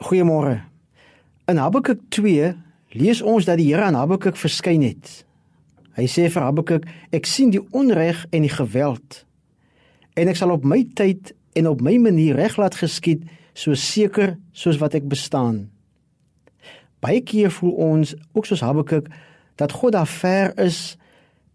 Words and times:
Goeiemôre. 0.00 0.62
In 1.44 1.58
Habakuk 1.60 2.00
2 2.08 2.54
lees 2.96 3.20
ons 3.20 3.44
dat 3.44 3.58
die 3.60 3.66
Here 3.68 3.84
aan 3.84 3.98
Habakuk 3.98 4.38
verskyn 4.40 4.80
het. 4.80 5.26
Hy 5.92 6.06
sê 6.08 6.30
vir 6.32 6.46
Habakuk: 6.46 6.86
"Ek 7.12 7.28
sien 7.28 7.50
die 7.52 7.60
onreg 7.76 8.24
en 8.32 8.40
die 8.42 8.52
geweld 8.52 9.26
en 10.16 10.28
ek 10.28 10.36
sal 10.40 10.50
op 10.56 10.64
my 10.64 10.88
tyd 10.96 11.34
en 11.52 11.68
op 11.68 11.84
my 11.84 11.98
manier 12.00 12.34
reg 12.34 12.56
laat 12.56 12.74
geskied, 12.80 13.28
so 13.52 13.74
seker 13.74 14.38
soos 14.52 14.80
wat 14.80 14.94
ek 14.94 15.04
bestaan." 15.04 15.68
Baie 17.00 17.20
keer 17.20 17.50
voel 17.50 17.72
ons 17.72 18.16
ook 18.32 18.46
soos 18.46 18.64
Habakuk 18.64 19.12
dat 19.56 19.72
God 19.72 19.92
daar 19.92 20.08
ver 20.08 20.56
is 20.58 20.96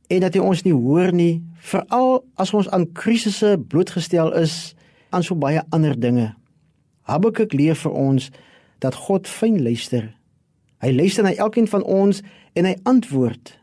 en 0.08 0.22
dat 0.22 0.34
hy 0.34 0.40
ons 0.40 0.62
nie 0.62 0.74
hoor 0.74 1.12
nie, 1.12 1.42
veral 1.58 2.24
as 2.38 2.54
ons 2.54 2.70
aan 2.70 2.92
krisisse 2.94 3.58
blootgestel 3.58 4.34
is 4.38 4.76
aan 5.10 5.24
so 5.24 5.36
baie 5.36 5.64
ander 5.70 6.00
dinge. 6.00 6.36
Habakuk 7.06 7.54
leer 7.54 7.78
vir 7.78 7.92
ons 7.94 8.30
dat 8.84 8.96
God 9.08 9.30
fyn 9.30 9.62
luister. 9.64 10.10
Hy 10.82 10.92
luister 10.92 11.26
na 11.26 11.34
elkeen 11.34 11.68
van 11.70 11.84
ons 11.84 12.22
en 12.58 12.66
hy 12.66 12.76
antwoord. 12.90 13.54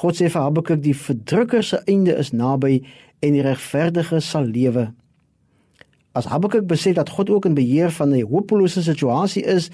God 0.00 0.16
sê 0.16 0.30
vir 0.32 0.42
Habakuk 0.42 0.80
die 0.84 0.96
verdrukker 0.96 1.64
se 1.64 1.82
einde 1.84 2.16
is 2.16 2.32
naby 2.32 2.80
en 3.24 3.36
die 3.36 3.44
regverdige 3.44 4.22
sal 4.24 4.48
lewe. 4.48 4.88
As 6.16 6.28
Habakuk 6.32 6.64
besef 6.68 6.96
dat 6.96 7.12
God 7.12 7.30
ook 7.30 7.48
in 7.48 7.56
beheer 7.56 7.92
van 7.92 8.14
'n 8.14 8.24
hopelose 8.24 8.82
situasie 8.82 9.44
is 9.44 9.70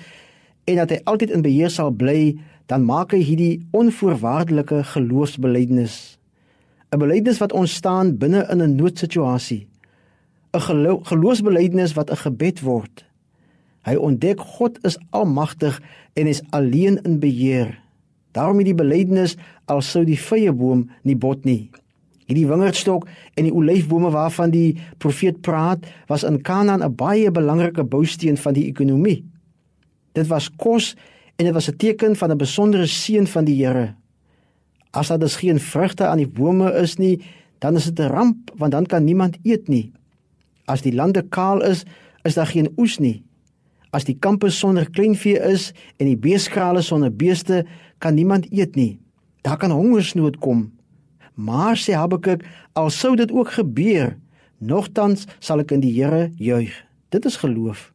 en 0.66 0.76
dat 0.76 0.90
hy 0.90 0.98
altyd 1.04 1.30
in 1.30 1.42
beheer 1.42 1.70
sal 1.70 1.90
bly, 1.90 2.38
dan 2.66 2.84
maak 2.84 3.12
hy 3.12 3.22
hierdie 3.22 3.66
onvoorwaardelike 3.70 4.84
geloofsbelijdenis. 4.84 6.18
'n 6.90 6.98
Belijdenis 6.98 7.38
wat 7.38 7.52
ontstaan 7.52 8.18
binne 8.18 8.46
in 8.50 8.62
'n 8.62 8.74
noodsituasie. 8.74 9.66
'n 10.52 11.00
geloofsbelijdenis 11.02 11.92
wat 11.92 12.10
'n 12.10 12.16
gebed 12.16 12.60
word. 12.60 13.04
Hy 13.82 13.94
ontdek 13.94 14.40
God 14.40 14.78
is 14.84 14.98
almagtig 15.10 15.82
en 16.12 16.26
is 16.26 16.42
alleen 16.50 17.02
in 17.02 17.18
beheer. 17.18 17.82
Daarom 18.30 18.56
het 18.56 18.66
die 18.66 18.74
belijdenis 18.74 19.36
al 19.64 19.80
sou 19.80 20.04
die 20.04 20.20
vrye 20.20 20.52
boom 20.52 20.90
nie 21.02 21.16
bot 21.16 21.44
nie. 21.44 21.70
Hierdie 22.26 22.46
wingerdstok 22.46 23.08
en 23.34 23.44
die 23.44 23.52
olyfbome 23.52 24.10
waarvan 24.10 24.50
die 24.50 24.78
profeet 24.98 25.40
praat, 25.40 25.84
was 26.06 26.22
in 26.22 26.40
Kanaan 26.42 26.82
'n 26.82 26.94
baie 26.94 27.30
belangrike 27.30 27.84
bousteen 27.84 28.36
van 28.36 28.52
die 28.52 28.66
ekonomie. 28.66 29.24
Dit 30.12 30.26
was 30.26 30.50
kos 30.56 30.96
en 31.36 31.44
dit 31.44 31.54
was 31.54 31.68
'n 31.68 31.76
teken 31.76 32.16
van 32.16 32.30
'n 32.30 32.36
besondere 32.36 32.86
seën 32.86 33.26
van 33.26 33.44
die 33.44 33.64
Here. 33.64 33.94
As 34.90 35.08
daar 35.08 35.18
dus 35.18 35.36
geen 35.36 35.60
vrugte 35.60 36.06
aan 36.06 36.16
die 36.16 36.28
bome 36.28 36.72
is 36.72 36.96
nie, 36.96 37.20
dan 37.58 37.74
is 37.74 37.84
dit 37.84 37.98
'n 37.98 38.12
ramp 38.12 38.50
want 38.56 38.72
dan 38.72 38.86
kan 38.86 39.04
niemand 39.04 39.36
eet 39.42 39.68
nie. 39.68 39.92
As 40.72 40.80
die 40.80 40.94
lande 40.96 41.20
kaal 41.28 41.60
is, 41.68 41.84
is 42.24 42.38
daar 42.38 42.48
geen 42.48 42.70
oes 42.80 42.96
nie. 43.02 43.20
As 43.92 44.06
die 44.08 44.16
kampe 44.16 44.48
sonder 44.50 44.88
kleinvee 44.88 45.36
is 45.50 45.70
en 46.00 46.08
die 46.08 46.16
beeskrale 46.16 46.80
sonder 46.84 47.12
beeste, 47.12 47.62
kan 48.00 48.16
niemand 48.16 48.48
eet 48.48 48.76
nie. 48.78 48.96
Daar 49.44 49.58
kan 49.60 49.74
hongersnood 49.74 50.38
kom. 50.40 50.70
Maar 51.34 51.76
sê 51.76 51.96
Habakuk, 51.96 52.44
al 52.78 52.88
sou 52.90 53.12
dit 53.18 53.32
ook 53.32 53.52
gebeur, 53.58 54.14
nogtans 54.58 55.26
sal 55.44 55.60
ek 55.60 55.74
in 55.76 55.82
die 55.84 55.92
Here 55.92 56.30
juig. 56.40 56.72
Dit 57.12 57.26
is 57.28 57.36
geloof. 57.42 57.90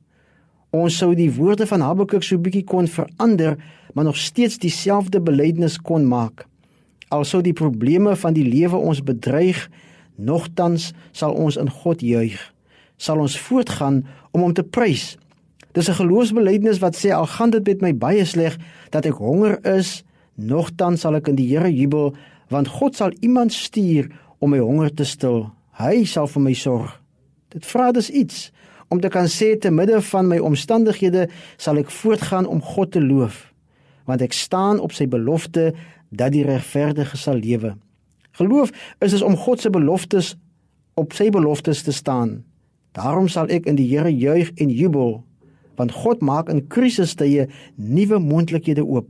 Ons 0.75 0.99
sou 0.99 1.13
die 1.17 1.31
woorde 1.33 1.65
van 1.69 1.81
Habakuk 1.81 2.25
so 2.25 2.37
bietjie 2.37 2.65
kon 2.67 2.89
verander, 2.91 3.55
maar 3.95 4.05
nog 4.05 4.19
steeds 4.21 4.59
dieselfde 4.61 5.21
belydenis 5.23 5.79
kon 5.81 6.05
maak. 6.05 6.45
Al 7.09 7.25
sou 7.25 7.41
die 7.41 7.55
probleme 7.57 8.13
van 8.19 8.35
die 8.37 8.45
lewe 8.45 8.77
ons 8.77 9.01
bedreig, 9.01 9.63
nogtans 10.17 10.91
sal 11.15 11.33
ons 11.33 11.57
in 11.57 11.71
God 11.71 12.03
juig 12.05 12.37
sal 12.97 13.21
ons 13.21 13.39
voortgaan 13.39 14.01
om 14.31 14.41
hom 14.41 14.53
te 14.53 14.63
prys. 14.63 15.17
Dis 15.71 15.89
'n 15.89 15.99
geloofsbelijdenis 16.01 16.79
wat 16.79 16.95
sê 16.95 17.11
al 17.13 17.25
gaan 17.25 17.49
dit 17.49 17.65
met 17.65 17.81
my 17.81 17.93
baie 17.95 18.25
sleg 18.25 18.57
dat 18.89 19.05
ek 19.05 19.13
honger 19.13 19.65
is, 19.65 20.03
nogtans 20.35 21.01
sal 21.01 21.15
ek 21.15 21.27
in 21.27 21.35
die 21.35 21.57
Here 21.57 21.73
jubel 21.73 22.15
want 22.49 22.67
God 22.67 22.95
sal 22.95 23.11
iemand 23.19 23.53
stuur 23.53 24.07
om 24.39 24.49
my 24.49 24.59
honger 24.59 24.93
te 24.93 25.03
stil. 25.03 25.51
Hy 25.71 26.05
sal 26.05 26.27
vir 26.27 26.41
my 26.41 26.53
sorg. 26.53 27.01
Dit 27.49 27.65
vra 27.65 27.91
dus 27.91 28.09
iets 28.09 28.51
om 28.87 28.99
te 28.99 29.09
kan 29.09 29.27
sê 29.27 29.57
te 29.59 29.71
midde 29.71 30.01
van 30.01 30.27
my 30.27 30.37
omstandighede 30.39 31.27
sal 31.57 31.77
ek 31.77 31.91
voortgaan 31.91 32.45
om 32.45 32.61
God 32.61 32.91
te 32.91 33.01
loof 33.01 33.53
want 34.07 34.21
ek 34.23 34.33
staan 34.33 34.79
op 34.79 34.93
sy 34.95 35.03
belofte 35.11 35.73
dat 36.15 36.31
die 36.31 36.45
regverdige 36.47 37.17
sal 37.19 37.35
lewe. 37.43 37.73
Geloof 38.39 38.71
is 39.03 39.11
dus 39.11 39.21
om 39.21 39.35
God 39.35 39.61
se 39.61 39.69
beloftes 39.69 40.35
op 40.95 41.13
sy 41.13 41.27
beloftes 41.29 41.83
te 41.83 41.91
staan. 41.91 42.45
Daarom 42.91 43.27
sal 43.27 43.49
ek 43.49 43.65
in 43.65 43.75
die 43.75 43.87
Here 43.89 44.11
juig 44.13 44.51
en 44.55 44.69
jubel, 44.69 45.23
want 45.75 45.91
God 45.91 46.21
maak 46.21 46.49
in 46.49 46.67
krisistye 46.67 47.47
nuwe 47.75 48.19
moontlikhede 48.19 48.85
oop. 48.85 49.09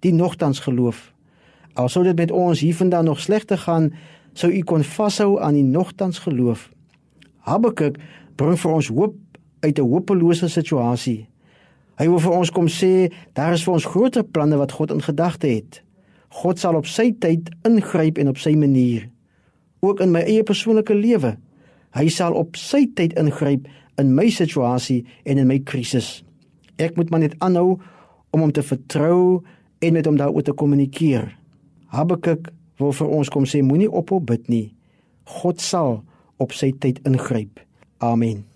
Die 0.00 0.12
nogtans 0.12 0.62
geloof. 0.64 1.10
Al 1.74 1.88
sou 1.88 2.04
dit 2.04 2.16
met 2.16 2.30
ons 2.30 2.60
hiervandaan 2.60 3.04
nog 3.04 3.20
slegter 3.20 3.58
gaan, 3.58 3.90
sou 4.32 4.50
u 4.52 4.62
kon 4.62 4.84
vashou 4.84 5.40
aan 5.40 5.58
die 5.58 5.66
nogtans 5.66 6.18
geloof. 6.24 6.70
Habakuk 7.44 7.98
bring 8.36 8.56
vir 8.58 8.72
ons 8.72 8.88
hoop 8.88 9.16
uit 9.60 9.78
'n 9.78 9.90
hopelose 9.90 10.48
situasie. 10.48 11.28
Hy 12.00 12.08
wil 12.08 12.18
vir 12.18 12.32
ons 12.32 12.50
kom 12.50 12.68
sê 12.68 13.12
daar 13.32 13.52
is 13.52 13.64
vir 13.64 13.74
ons 13.74 13.84
groter 13.84 14.24
planne 14.24 14.56
wat 14.56 14.72
God 14.72 14.90
in 14.90 15.02
gedagte 15.02 15.46
het. 15.46 15.82
God 16.28 16.58
sal 16.58 16.74
op 16.74 16.86
sy 16.86 17.12
tyd 17.12 17.50
ingryp 17.66 18.18
en 18.18 18.28
op 18.28 18.38
sy 18.38 18.54
manier. 18.54 19.08
Ook 19.80 20.00
in 20.00 20.10
my 20.10 20.20
eie 20.20 20.42
persoonlike 20.42 20.94
lewe 20.94 21.36
Hy 21.96 22.08
sal 22.12 22.36
op 22.38 22.58
sy 22.58 22.84
tyd 22.94 23.16
ingryp 23.18 23.66
in 24.00 24.14
my 24.16 24.28
situasie 24.32 25.02
en 25.26 25.40
in 25.42 25.48
my 25.50 25.58
krisis. 25.66 26.20
Ek 26.80 26.96
moet 26.96 27.10
maar 27.10 27.24
net 27.24 27.36
aanhou 27.44 27.78
om 28.30 28.44
hom 28.44 28.52
te 28.54 28.64
vertrou 28.64 29.42
en 29.80 29.96
met 29.96 30.06
hom 30.06 30.18
daaroor 30.20 30.46
te 30.46 30.56
kommunikeer. 30.56 31.26
Habakuk 31.90 32.52
wil 32.80 32.94
vir 32.96 33.16
ons 33.20 33.32
kom 33.32 33.48
sê 33.48 33.64
moenie 33.64 33.90
ophou 33.90 34.20
bid 34.22 34.46
nie. 34.48 34.68
God 35.40 35.60
sal 35.60 36.00
op 36.40 36.54
sy 36.56 36.72
tyd 36.72 37.02
ingryp. 37.08 37.60
Amen. 38.00 38.49